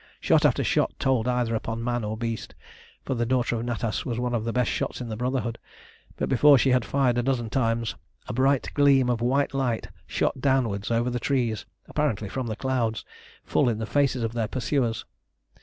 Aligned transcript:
Shot 0.19 0.45
after 0.47 0.63
shot 0.63 0.95
told 0.97 1.27
either 1.27 1.53
upon 1.53 1.83
man 1.83 2.03
or 2.03 2.17
beast, 2.17 2.55
for 3.05 3.13
the 3.13 3.23
daughter 3.23 3.55
of 3.57 3.61
Natas 3.63 4.03
was 4.03 4.17
one 4.19 4.33
of 4.33 4.45
the 4.45 4.51
best 4.51 4.71
shots 4.71 4.99
in 4.99 5.09
the 5.09 5.15
Brotherhood; 5.15 5.59
but 6.15 6.27
before 6.27 6.57
she 6.57 6.71
had 6.71 6.83
fired 6.83 7.19
a 7.19 7.21
dozen 7.21 7.51
times 7.51 7.93
a 8.27 8.33
bright 8.33 8.71
gleam 8.73 9.11
of 9.11 9.21
white 9.21 9.53
light 9.53 9.89
shot 10.07 10.41
downwards 10.41 10.89
over 10.89 11.11
the 11.11 11.19
trees, 11.19 11.67
apparently 11.87 12.29
from 12.29 12.47
the 12.47 12.55
clouds, 12.55 13.05
full 13.43 13.69
in 13.69 13.77
the 13.77 13.85
faces 13.85 14.23
of 14.23 14.33
their 14.33 14.47
pursuers. 14.47 15.05